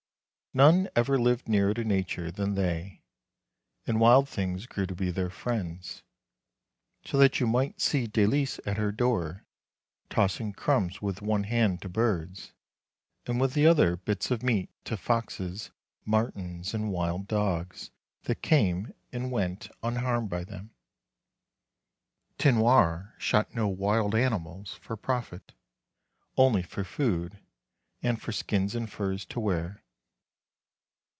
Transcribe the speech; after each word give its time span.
None 0.53 0.89
ever 0.97 1.17
lived 1.17 1.47
nearer 1.47 1.73
to 1.75 1.85
nature 1.85 2.29
than 2.29 2.55
they, 2.55 3.03
and 3.87 4.01
wild 4.01 4.27
things 4.27 4.65
grew 4.65 4.85
to 4.85 4.93
be 4.93 5.09
their 5.09 5.29
friends; 5.29 6.03
so 7.05 7.17
that 7.19 7.39
you 7.39 7.47
might 7.47 7.79
see 7.79 8.05
Dalice 8.05 8.59
at 8.65 8.75
her 8.75 8.91
door, 8.91 9.45
toss 10.09 10.41
ing 10.41 10.51
crumbs 10.51 11.01
with 11.01 11.21
one 11.21 11.45
hand 11.45 11.81
to 11.83 11.87
birds, 11.87 12.51
and 13.25 13.39
with 13.39 13.53
the 13.53 13.65
other 13.65 13.95
bits 13.95 14.29
of 14.29 14.43
meat 14.43 14.69
to 14.83 14.97
foxes, 14.97 15.71
martins, 16.03 16.73
and 16.73 16.91
wild 16.91 17.29
dogs, 17.29 17.89
that 18.23 18.41
came 18.41 18.93
and 19.13 19.31
went 19.31 19.69
unharmed 19.81 20.29
by 20.29 20.43
them. 20.43 20.71
Tinoir 22.37 23.13
shot 23.17 23.55
no 23.55 23.69
wild 23.69 24.13
animals 24.13 24.73
for 24.81 24.97
profit— 24.97 25.53
only 26.35 26.61
for 26.61 26.83
food 26.83 27.39
and 28.03 28.21
for 28.21 28.33
skins 28.33 28.75
and 28.75 28.91
furs 28.91 29.23
to 29.27 29.39
wear. 29.39 29.81